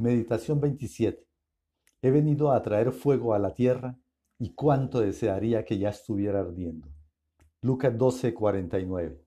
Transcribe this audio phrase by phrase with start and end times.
[0.00, 1.26] Meditación 27.
[2.02, 3.98] He venido a traer fuego a la tierra
[4.38, 6.86] y cuánto desearía que ya estuviera ardiendo.
[7.62, 9.20] Lucas 12, 49.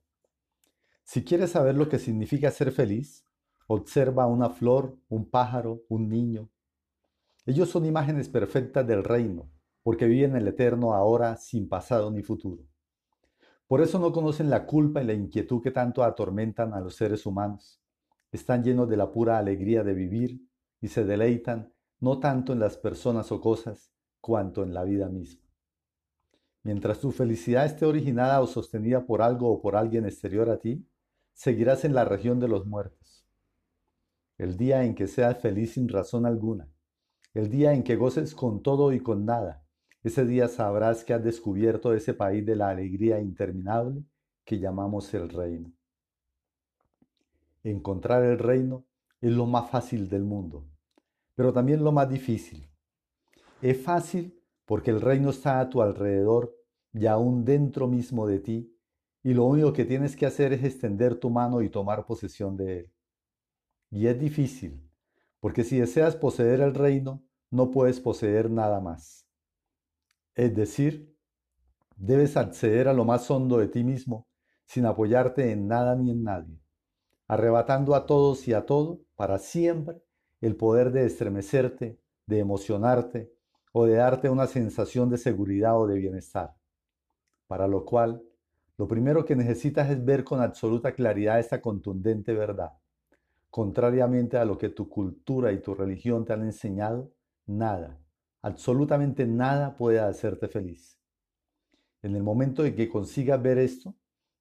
[1.04, 3.26] Si quieres saber lo que significa ser feliz,
[3.68, 6.49] observa una flor, un pájaro, un niño.
[7.46, 9.51] Ellos son imágenes perfectas del reino,
[9.83, 12.63] porque viven el eterno ahora sin pasado ni futuro.
[13.67, 17.26] Por eso no conocen la culpa y la inquietud que tanto atormentan a los seres
[17.26, 17.81] humanos.
[18.32, 20.51] Están llenos de la pura alegría de vivir
[20.81, 25.48] y se deleitan no tanto en las personas o cosas, cuanto en la vida misma.
[26.63, 30.88] Mientras tu felicidad esté originada o sostenida por algo o por alguien exterior a ti,
[31.34, 33.26] seguirás en la región de los muertos.
[34.38, 36.67] El día en que seas feliz sin razón alguna,
[37.34, 39.63] el día en que goces con todo y con nada,
[40.04, 44.04] ese día sabrás que has descubierto ese país de la alegría interminable
[44.43, 45.71] que llamamos el reino.
[47.63, 48.85] Encontrar el reino
[49.20, 50.68] es lo más fácil del mundo,
[51.35, 52.70] pero también lo más difícil.
[53.62, 56.55] Es fácil porque el reino está a tu alrededor
[56.93, 58.77] y aún dentro mismo de ti,
[59.23, 62.79] y lo único que tienes que hacer es extender tu mano y tomar posesión de
[62.79, 62.93] él.
[63.90, 64.81] Y es difícil,
[65.39, 69.27] porque si deseas poseer el reino, no puedes poseer nada más.
[70.33, 71.16] Es decir,
[71.97, 74.27] debes acceder a lo más hondo de ti mismo
[74.66, 76.59] sin apoyarte en nada ni en nadie,
[77.27, 80.01] arrebatando a todos y a todo para siempre
[80.42, 83.31] el poder de estremecerte, de emocionarte
[83.72, 86.56] o de darte una sensación de seguridad o de bienestar.
[87.47, 88.23] Para lo cual,
[88.78, 92.72] lo primero que necesitas es ver con absoluta claridad esta contundente verdad.
[93.50, 97.12] Contrariamente a lo que tu cultura y tu religión te han enseñado,
[97.45, 98.00] nada,
[98.42, 100.97] absolutamente nada puede hacerte feliz.
[102.02, 103.94] En el momento en que consigas ver esto,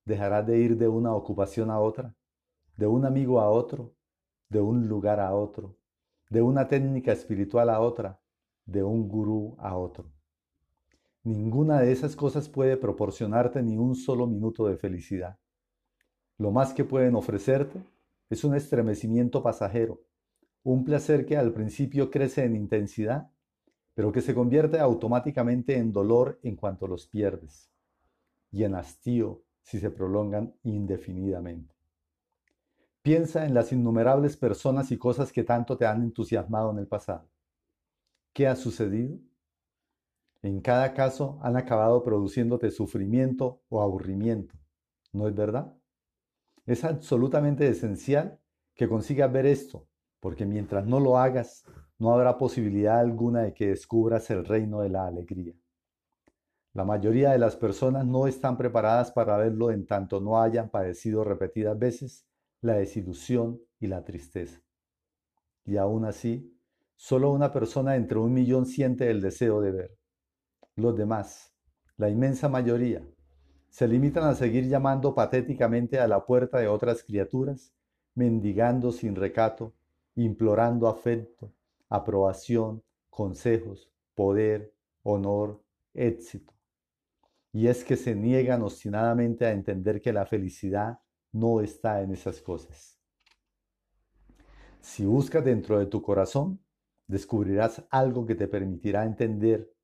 [0.05, 2.15] dejarás de ir de una ocupación a otra,
[2.77, 3.93] de un amigo a otro,
[4.48, 5.77] de un lugar a otro,
[6.31, 8.20] de una técnica espiritual a otra,
[8.64, 10.10] de un gurú a otro.
[11.25, 15.38] Ninguna de esas cosas puede proporcionarte ni un solo minuto de felicidad.
[16.38, 17.82] Lo más que pueden ofrecerte
[18.31, 20.00] es un estremecimiento pasajero,
[20.62, 23.31] un placer que al principio crece en intensidad,
[23.94, 27.71] pero que se convierte automáticamente en dolor en cuanto los pierdes,
[28.53, 31.79] y en hastío si se prolongan indefinidamente.
[33.03, 37.31] Piensa en las innumerables personas y cosas que tanto te han entusiasmado en el pasado.
[38.34, 39.19] ¿Qué ha sucedido?
[40.43, 44.55] En cada caso han acabado produciéndote sufrimiento o aburrimiento,
[45.12, 45.75] ¿no es verdad?
[46.66, 48.39] Es absolutamente esencial
[48.75, 49.87] que consigas ver esto,
[50.21, 51.65] porque mientras no lo hagas,
[51.99, 55.55] no habrá posibilidad alguna de que descubras el reino de la alegría.
[56.75, 61.25] La mayoría de las personas no están preparadas para verlo en tanto no hayan padecido
[61.25, 62.27] repetidas veces
[62.60, 64.62] la desilusión y la tristeza.
[65.65, 66.56] Y aún así,
[66.97, 69.98] solo una persona entre un millón siente el deseo de ver.
[70.76, 71.54] Los demás,
[71.97, 73.03] la inmensa mayoría,
[73.71, 77.72] se limitan a seguir llamando patéticamente a la puerta de otras criaturas,
[78.15, 79.72] mendigando sin recato,
[80.16, 81.53] implorando afecto,
[81.88, 85.62] aprobación, consejos, poder, honor,
[85.94, 86.53] éxito.
[87.53, 90.98] Y es que se niegan obstinadamente a entender que la felicidad
[91.32, 92.98] no está en esas cosas.
[94.80, 96.60] Si buscas dentro de tu corazón,
[97.06, 99.74] descubrirás algo que te permitirá entender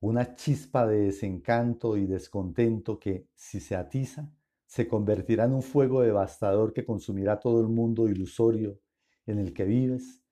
[0.00, 4.30] una chispa de desencanto y descontento que, si se atiza,
[4.66, 8.78] se convertirá en un fuego devastador que consumirá todo el mundo ilusorio
[9.24, 10.22] en el que vives,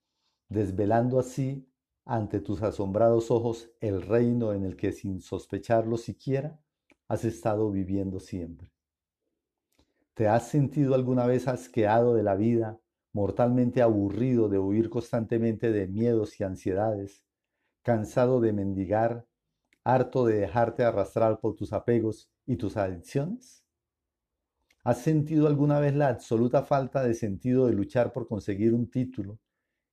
[0.49, 1.67] desvelando así
[2.05, 6.61] ante tus asombrados ojos el reino en el que sin sospecharlo siquiera
[7.09, 8.74] has estado viviendo siempre.
[10.15, 12.79] ¿Te has sentido alguna vez asqueado de la vida,
[13.13, 17.25] mortalmente aburrido de huir constantemente de miedos y ansiedades,
[17.83, 19.27] cansado de mendigar,
[19.83, 23.65] harto de dejarte arrastrar por tus apegos y tus adicciones?
[24.85, 29.41] ¿Has sentido alguna vez la absoluta falta de sentido de luchar por conseguir un título,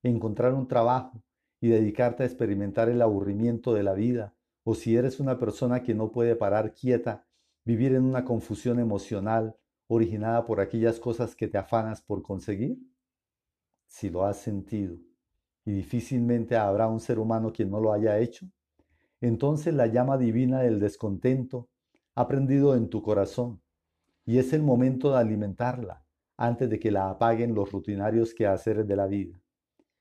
[0.04, 1.24] encontrar un trabajo
[1.60, 4.36] y dedicarte a experimentar el aburrimiento de la vida?
[4.64, 7.26] O si eres una persona que no puede parar quieta,
[7.66, 9.56] vivir en una confusión emocional,
[9.94, 12.78] originada por aquellas cosas que te afanas por conseguir?
[13.88, 14.98] Si lo has sentido,
[15.66, 18.48] y difícilmente habrá un ser humano quien no lo haya hecho,
[19.20, 21.68] entonces la llama divina del descontento
[22.16, 23.62] ha prendido en tu corazón
[24.26, 26.06] y es el momento de alimentarla
[26.38, 29.42] antes de que la apaguen los rutinarios quehaceres de la vida.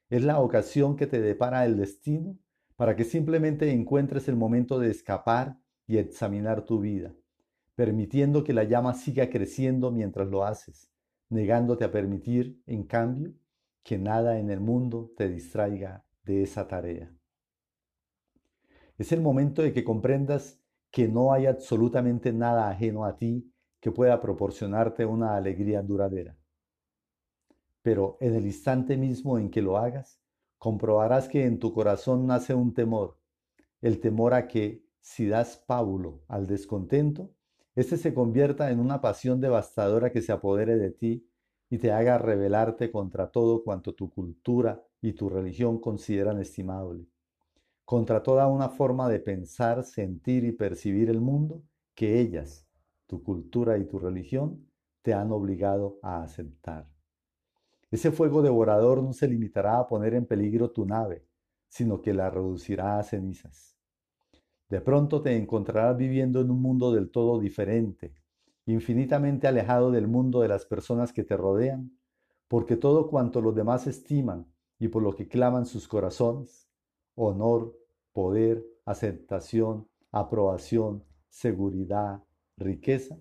[0.08, 2.38] Es la ocasión que te depara el destino
[2.76, 5.58] para que simplemente encuentres el momento de escapar
[5.88, 7.12] y examinar tu vida
[7.74, 10.90] permitiendo que la llama siga creciendo mientras lo haces,
[11.28, 13.32] negándote a permitir, en cambio,
[13.82, 17.14] que nada en el mundo te distraiga de esa tarea.
[18.98, 23.50] Es el momento de que comprendas que no hay absolutamente nada ajeno a ti
[23.80, 26.36] que pueda proporcionarte una alegría duradera.
[27.82, 30.20] Pero en el instante mismo en que lo hagas,
[30.58, 33.18] comprobarás que en tu corazón nace un temor,
[33.80, 37.32] el temor a que, si das pábulo al descontento,
[37.74, 41.26] éste se convierta en una pasión devastadora que se apodere de ti
[41.68, 47.06] y te haga rebelarte contra todo cuanto tu cultura y tu religión consideran estimable,
[47.84, 51.62] contra toda una forma de pensar, sentir y percibir el mundo
[51.94, 52.66] que ellas,
[53.06, 54.66] tu cultura y tu religión,
[55.02, 56.88] te han obligado a aceptar.
[57.90, 61.24] Ese fuego devorador no se limitará a poner en peligro tu nave,
[61.68, 63.69] sino que la reducirá a cenizas.
[64.70, 68.14] De pronto te encontrarás viviendo en un mundo del todo diferente,
[68.66, 71.90] infinitamente alejado del mundo de las personas que te rodean,
[72.46, 74.46] porque todo cuanto los demás estiman
[74.78, 76.68] y por lo que claman sus corazones,
[77.16, 77.76] honor,
[78.12, 82.22] poder, aceptación, aprobación, seguridad,
[82.56, 83.18] riqueza,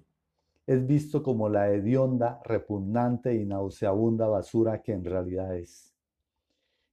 [0.67, 5.95] es visto como la hedionda, repugnante y nauseabunda basura que en realidad es.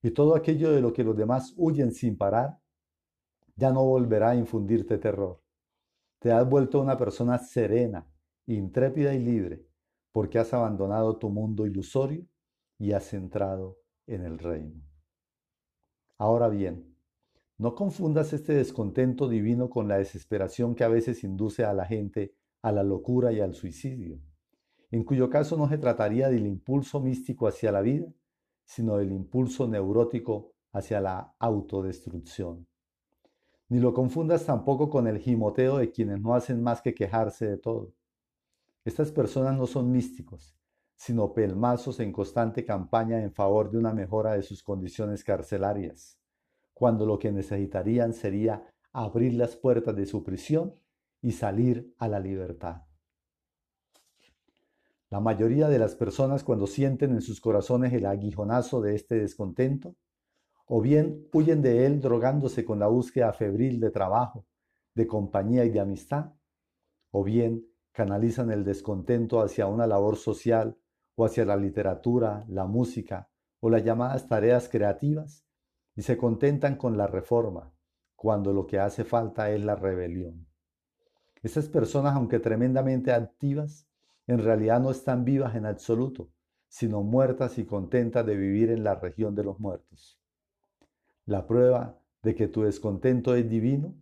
[0.02, 2.58] Y todo aquello de lo que los demás huyen sin parar,
[3.56, 5.42] ya no volverá a infundirte terror.
[6.20, 8.06] Te has vuelto una persona serena,
[8.46, 9.66] intrépida y libre,
[10.12, 12.26] porque has abandonado tu mundo ilusorio
[12.78, 14.82] y has entrado en el reino.
[16.18, 16.96] Ahora bien,
[17.58, 22.34] no confundas este descontento divino con la desesperación que a veces induce a la gente
[22.62, 24.20] a la locura y al suicidio,
[24.90, 28.06] en cuyo caso no se trataría del impulso místico hacia la vida,
[28.64, 32.66] sino del impulso neurótico hacia la autodestrucción.
[33.68, 37.56] Ni lo confundas tampoco con el gimoteo de quienes no hacen más que quejarse de
[37.56, 37.92] todo.
[38.84, 40.56] Estas personas no son místicos,
[40.94, 46.18] sino pelmazos en constante campaña en favor de una mejora de sus condiciones carcelarias,
[46.72, 50.74] cuando lo que necesitarían sería abrir las puertas de su prisión
[51.20, 52.82] y salir a la libertad.
[55.10, 59.96] La mayoría de las personas cuando sienten en sus corazones el aguijonazo de este descontento,
[60.66, 64.44] o bien huyen de él drogándose con la búsqueda febril de trabajo,
[64.94, 66.32] de compañía y de amistad,
[67.10, 70.76] o bien canalizan el descontento hacia una labor social
[71.14, 73.30] o hacia la literatura, la música
[73.60, 75.46] o las llamadas tareas creativas
[75.94, 77.72] y se contentan con la reforma,
[78.14, 80.46] cuando lo que hace falta es la rebelión.
[81.42, 83.88] Esas personas, aunque tremendamente activas,
[84.26, 86.28] en realidad no están vivas en absoluto,
[86.68, 90.20] sino muertas y contentas de vivir en la región de los muertos.
[91.26, 93.94] La prueba de que tu descontento es divino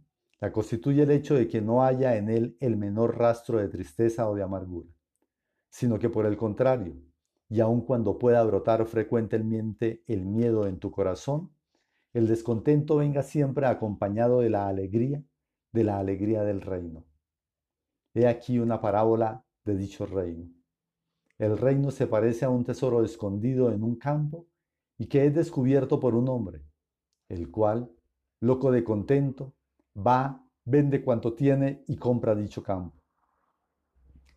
[0.44, 4.28] la constituye el hecho de que no haya en él el menor rastro de tristeza
[4.28, 4.90] o de amargura,
[5.70, 6.96] sino que por el contrario,
[7.48, 11.50] y aun cuando pueda brotar frecuentemente el miedo en tu corazón,
[12.12, 15.24] el descontento venga siempre acompañado de la alegría,
[15.72, 17.06] de la alegría del reino.
[18.12, 20.52] He aquí una parábola de dicho reino.
[21.38, 24.46] El reino se parece a un tesoro escondido en un campo
[24.98, 26.66] y que es descubierto por un hombre,
[27.28, 27.90] el cual,
[28.40, 29.54] loco de contento,
[29.96, 33.00] va, vende cuanto tiene y compra dicho campo.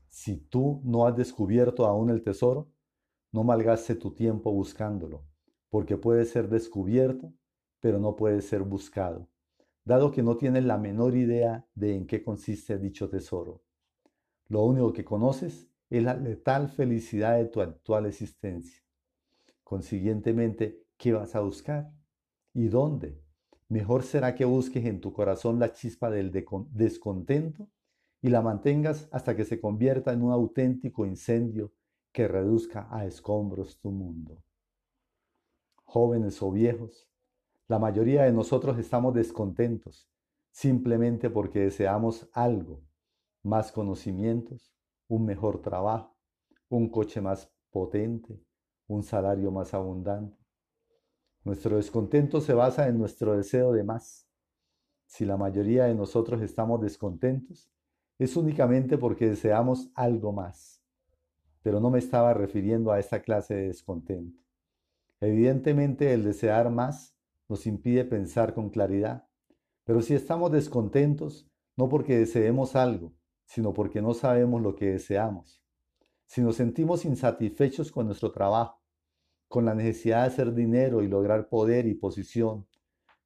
[0.07, 2.71] Si tú no has descubierto aún el tesoro,
[3.31, 5.23] no malgaste tu tiempo buscándolo,
[5.69, 7.33] porque puede ser descubierto,
[7.79, 9.29] pero no puede ser buscado,
[9.85, 13.61] dado que no tienes la menor idea de en qué consiste dicho tesoro.
[14.47, 18.81] Lo único que conoces es la letal felicidad de tu actual existencia.
[19.63, 21.91] Consiguientemente, ¿qué vas a buscar?
[22.57, 23.21] ¿Y dónde?
[23.69, 26.31] Mejor será que busques en tu corazón la chispa del
[26.71, 27.69] descontento
[28.19, 31.71] y la mantengas hasta que se convierta en un auténtico incendio
[32.11, 34.43] que reduzca a escombros tu mundo.
[35.85, 37.07] Jóvenes o viejos,
[37.67, 40.09] la mayoría de nosotros estamos descontentos
[40.49, 42.81] simplemente porque deseamos algo
[43.43, 44.73] más conocimientos,
[45.07, 46.17] un mejor trabajo,
[46.69, 48.41] un coche más potente,
[48.87, 50.46] un salario más abundante.
[51.47, 54.27] Nuestro descontento se basa en nuestro deseo de más.
[55.05, 57.71] Si la mayoría de nosotros estamos descontentos,
[58.19, 60.83] es únicamente porque deseamos algo más.
[61.61, 64.43] Pero no me estaba refiriendo a esta clase de descontento.
[65.21, 67.15] Evidentemente el desear más
[67.47, 69.25] nos impide pensar con claridad.
[69.85, 73.13] Pero si estamos descontentos, no porque deseemos algo,
[73.45, 75.63] sino porque no sabemos lo que deseamos.
[76.25, 78.76] Si nos sentimos insatisfechos con nuestro trabajo,
[79.47, 82.67] con la necesidad de hacer dinero y lograr poder y posición,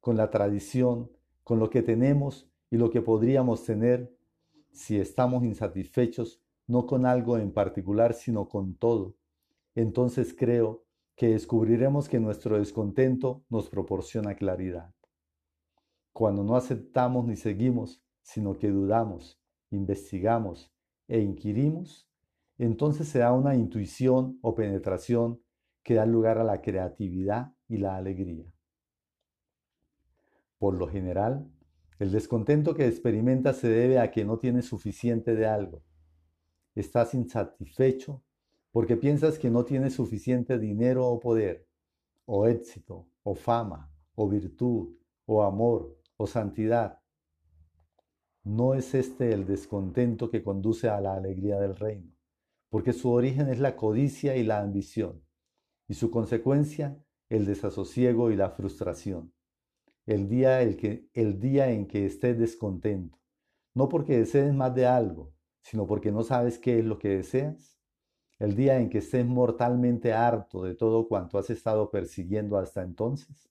[0.00, 1.10] con la tradición,
[1.44, 4.14] con lo que tenemos y lo que podríamos tener,
[4.72, 9.16] si estamos insatisfechos no con algo en particular, sino con todo,
[9.74, 10.84] entonces creo
[11.16, 14.94] que descubriremos que nuestro descontento nos proporciona claridad.
[16.12, 20.72] Cuando no aceptamos ni seguimos, sino que dudamos, investigamos
[21.08, 22.08] e inquirimos,
[22.58, 25.40] entonces se da una intuición o penetración
[25.82, 28.52] que da lugar a la creatividad y la alegría.
[30.58, 31.50] Por lo general,
[31.98, 35.82] el descontento que experimentas se debe a que no tienes suficiente de algo.
[36.74, 38.22] Estás insatisfecho
[38.70, 41.68] porque piensas que no tienes suficiente dinero o poder,
[42.24, 44.96] o éxito, o fama, o virtud,
[45.26, 47.00] o amor, o santidad.
[48.44, 52.12] No es este el descontento que conduce a la alegría del reino,
[52.70, 55.22] porque su origen es la codicia y la ambición,
[55.92, 56.96] y su consecuencia
[57.28, 59.30] el desasosiego y la frustración.
[60.06, 63.18] El día, el, que, el día en que estés descontento,
[63.74, 67.78] no porque desees más de algo, sino porque no sabes qué es lo que deseas,
[68.38, 73.50] el día en que estés mortalmente harto de todo cuanto has estado persiguiendo hasta entonces,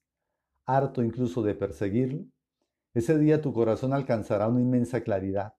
[0.66, 2.24] harto incluso de perseguirlo,
[2.92, 5.54] ese día tu corazón alcanzará una inmensa claridad,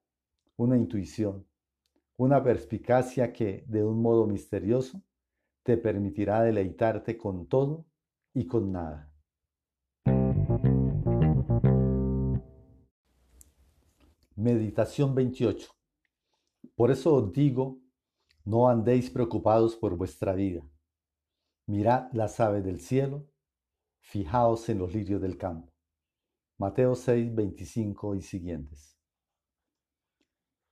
[0.58, 1.48] una intuición,
[2.18, 5.02] una perspicacia que, de un modo misterioso,
[5.63, 7.86] te permitirá deleitarte con todo
[8.34, 9.10] y con nada.
[14.36, 15.72] Meditación 28.
[16.75, 17.79] Por eso os digo,
[18.43, 20.62] no andéis preocupados por vuestra vida.
[21.65, 23.25] Mirad las aves del cielo,
[24.00, 25.72] fijaos en los lirios del campo.
[26.58, 28.98] Mateo 6, 25 y siguientes.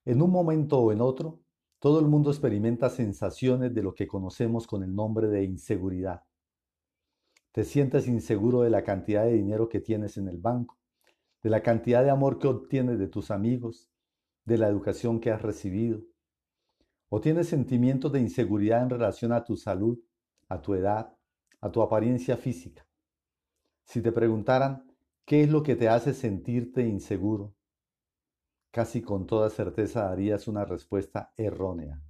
[0.03, 1.39] En un momento o en otro,
[1.81, 6.21] todo el mundo experimenta sensaciones de lo que conocemos con el nombre de inseguridad.
[7.51, 10.77] Te sientes inseguro de la cantidad de dinero que tienes en el banco,
[11.41, 13.89] de la cantidad de amor que obtienes de tus amigos,
[14.45, 16.03] de la educación que has recibido.
[17.09, 19.97] O tienes sentimientos de inseguridad en relación a tu salud,
[20.49, 21.17] a tu edad,
[21.61, 22.85] a tu apariencia física.
[23.85, 24.85] Si te preguntaran,
[25.25, 27.55] ¿qué es lo que te hace sentirte inseguro?
[28.71, 32.01] Casi con toda certeza darías una respuesta errónea.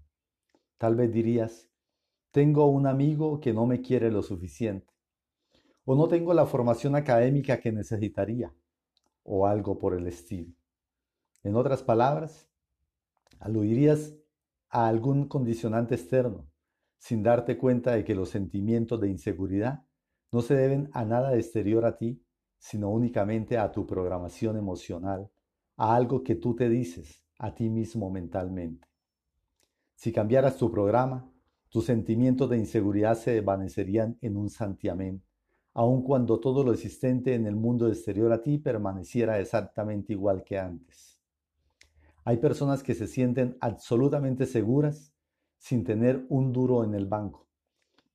[0.78, 1.70] Tal vez dirías,
[2.32, 4.92] tengo un amigo que no me quiere lo suficiente
[5.86, 8.54] o no tengo la formación académica que necesitaría,
[9.24, 10.54] o algo por el estilo.
[11.44, 12.48] En otras palabras,
[13.40, 14.14] aludirías
[14.70, 16.50] a algún condicionante externo,
[16.98, 19.84] sin darte cuenta de que los sentimientos de inseguridad
[20.32, 22.24] no se deben a nada exterior a ti,
[22.58, 25.30] sino únicamente a tu programación emocional,
[25.78, 28.88] a algo que tú te dices a ti mismo mentalmente.
[29.96, 31.32] Si cambiaras tu programa,
[31.70, 35.24] tus sentimientos de inseguridad se desvanecerían en un santiamén
[35.74, 40.60] aun cuando todo lo existente en el mundo exterior a ti permaneciera exactamente igual que
[40.60, 41.20] antes.
[42.24, 45.14] Hay personas que se sienten absolutamente seguras
[45.58, 47.48] sin tener un duro en el banco,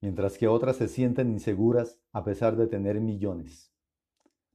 [0.00, 3.72] mientras que otras se sienten inseguras a pesar de tener millones.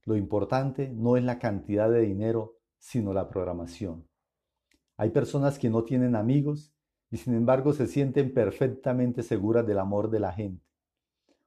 [0.03, 4.05] Lo importante no es la cantidad de dinero, sino la programación.
[4.97, 6.73] Hay personas que no tienen amigos
[7.09, 10.71] y sin embargo se sienten perfectamente seguras del amor de la gente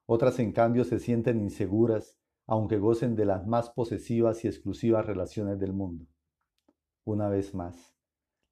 [0.07, 5.59] otras, en cambio, se sienten inseguras, aunque gocen de las más posesivas y exclusivas relaciones
[5.59, 6.07] del mundo.
[7.05, 7.97] Una vez más,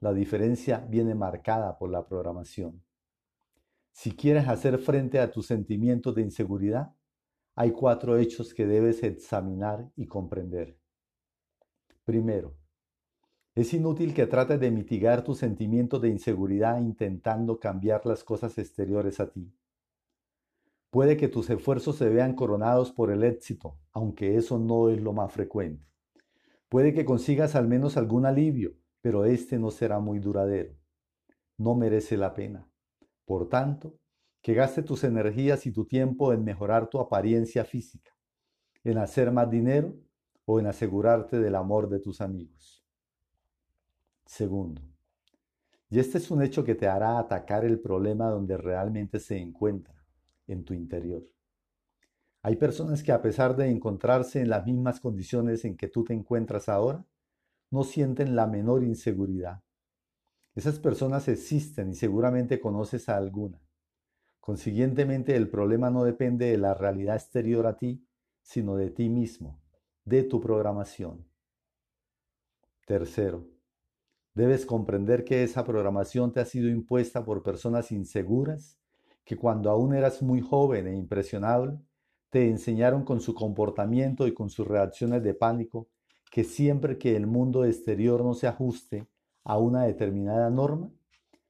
[0.00, 2.82] la diferencia viene marcada por la programación.
[3.90, 6.94] Si quieres hacer frente a tus sentimientos de inseguridad,
[7.54, 10.78] hay cuatro hechos que debes examinar y comprender.
[12.04, 12.56] Primero,
[13.54, 19.20] es inútil que trates de mitigar tus sentimientos de inseguridad intentando cambiar las cosas exteriores
[19.20, 19.52] a ti.
[20.88, 25.12] Puede que tus esfuerzos se vean coronados por el éxito, aunque eso no es lo
[25.12, 25.86] más frecuente.
[26.70, 30.74] Puede que consigas al menos algún alivio, pero este no será muy duradero.
[31.58, 32.66] No merece la pena.
[33.26, 33.98] Por tanto,
[34.40, 38.16] que gaste tus energías y tu tiempo en mejorar tu apariencia física,
[38.82, 39.94] en hacer más dinero
[40.46, 42.81] o en asegurarte del amor de tus amigos.
[44.24, 44.82] Segundo,
[45.92, 49.94] y este es un hecho que te hará atacar el problema donde realmente se encuentra
[50.46, 51.22] en tu interior.
[52.40, 56.14] Hay personas que a pesar de encontrarse en las mismas condiciones en que tú te
[56.14, 57.04] encuentras ahora,
[57.70, 59.62] no sienten la menor inseguridad.
[60.54, 63.60] Esas personas existen y seguramente conoces a alguna.
[64.40, 68.02] Consiguientemente el problema no depende de la realidad exterior a ti,
[68.40, 69.60] sino de ti mismo,
[70.06, 71.28] de tu programación.
[72.86, 73.51] Tercero,
[74.34, 78.78] debes comprender que esa programación te ha sido impuesta por personas inseguras
[79.24, 81.78] que cuando aún eras muy joven e impresionable,
[82.30, 85.88] te enseñaron con su comportamiento y con sus reacciones de pánico
[86.30, 89.06] que siempre que el mundo exterior no se ajuste
[89.44, 90.90] a una determinada norma,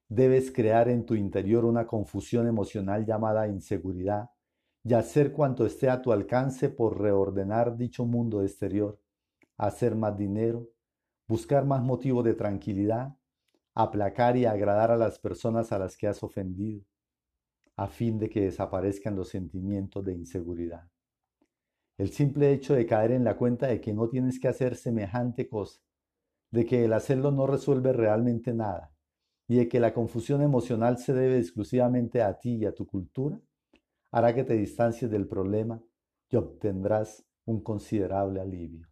[0.09, 4.31] debes crear en tu interior una confusión emocional llamada inseguridad
[4.85, 8.99] y hacer cuanto esté a tu alcance por reordenar dicho mundo exterior,
[9.57, 10.69] hacer más dinero,
[11.27, 13.17] buscar más motivos de tranquilidad,
[13.75, 16.85] aplacar y agradar a las personas a las que has ofendido,
[17.77, 20.89] a fin de que desaparezcan los sentimientos de inseguridad.
[21.99, 25.49] El simple hecho de caer en la cuenta de que no tienes que hacer semejante
[25.49, 25.81] cosa,
[26.51, 28.93] de que el hacerlo no resuelve realmente nada,
[29.49, 33.41] y de que la confusión emocional se debe exclusivamente a ti y a tu cultura,
[34.11, 35.83] hará que te distancies del problema
[36.31, 38.89] y obtendrás un considerable alivio.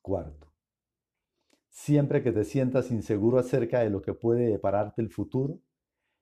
[0.00, 0.53] Cuarto,
[1.74, 5.58] siempre que te sientas inseguro acerca de lo que puede depararte el futuro,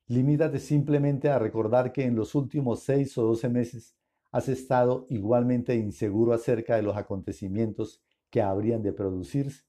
[0.06, 3.94] limítate simplemente a recordar que en los últimos seis o doce meses
[4.30, 9.64] has estado igualmente inseguro acerca de los acontecimientos que habrían de producirse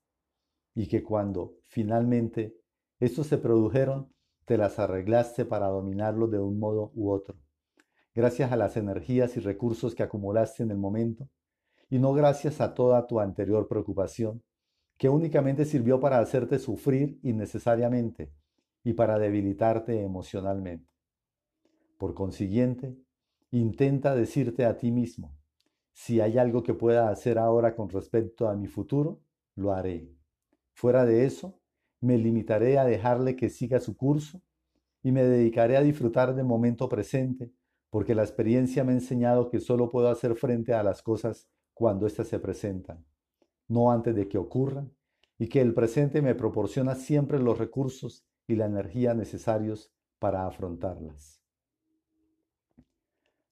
[0.74, 2.56] y que cuando finalmente
[3.02, 4.10] estos se produjeron,
[4.46, 7.36] te las arreglaste para dominarlos de un modo u otro,
[8.16, 11.28] gracias a las energías y recursos que acumulaste en el momento,
[11.90, 14.42] y no gracias a toda tu anterior preocupación,
[14.98, 18.32] que únicamente sirvió para hacerte sufrir innecesariamente
[18.84, 20.90] y para debilitarte emocionalmente.
[21.98, 22.98] Por consiguiente,
[23.52, 25.38] intenta decirte a ti mismo,
[25.94, 29.22] si hay algo que pueda hacer ahora con respecto a mi futuro,
[29.56, 30.10] lo haré.
[30.74, 31.60] Fuera de eso,
[32.02, 34.42] me limitaré a dejarle que siga su curso
[35.04, 37.52] y me dedicaré a disfrutar del momento presente,
[37.90, 42.08] porque la experiencia me ha enseñado que solo puedo hacer frente a las cosas cuando
[42.08, 43.06] éstas se presentan,
[43.67, 44.91] no antes de que ocurran,
[45.38, 51.41] y que el presente me proporciona siempre los recursos y la energía necesarios para afrontarlas.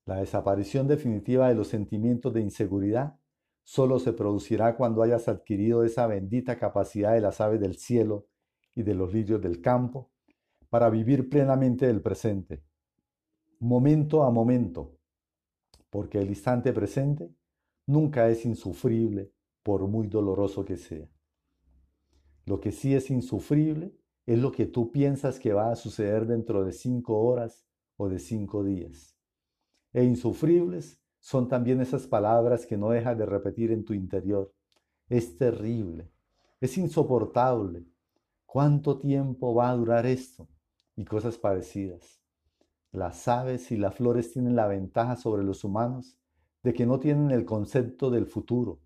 [0.06, 3.20] La desaparición definitiva de los sentimientos de inseguridad
[3.64, 8.28] solo se producirá cuando hayas adquirido esa bendita capacidad de las aves del cielo
[8.76, 10.12] y de los lirios del campo
[10.70, 12.64] para vivir plenamente el presente,
[13.60, 14.98] momento a momento,
[15.90, 17.30] porque el instante presente
[17.86, 19.32] nunca es insufrible
[19.64, 21.08] por muy doloroso que sea.
[22.46, 23.96] Lo que sí es insufrible
[24.26, 27.66] es lo que tú piensas que va a suceder dentro de cinco horas
[27.98, 29.16] o de cinco días.
[29.94, 34.54] E insufribles son también esas palabras que no dejas de repetir en tu interior.
[35.10, 36.10] Es terrible,
[36.60, 37.86] es insoportable.
[38.46, 40.48] ¿Cuánto tiempo va a durar esto?
[40.96, 42.22] Y cosas parecidas.
[42.92, 46.18] Las aves y las flores tienen la ventaja sobre los humanos
[46.64, 48.82] de que no tienen el concepto del futuro,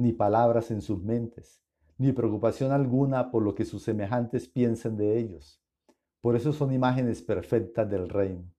[0.00, 1.60] ni palabras en sus mentes,
[1.98, 5.62] ni preocupación alguna por lo que sus semejantes piensen de ellos.
[6.22, 8.50] Por eso son imágenes perfectas del reino.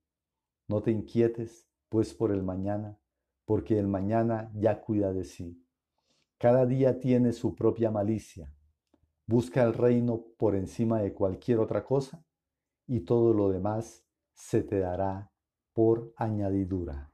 [0.67, 2.99] No te inquietes, pues, por el mañana,
[3.45, 5.65] porque el mañana ya cuida de sí.
[6.37, 8.53] Cada día tiene su propia malicia.
[9.25, 12.23] Busca el reino por encima de cualquier otra cosa
[12.85, 15.31] y todo lo demás se te dará
[15.73, 17.10] por añadidura.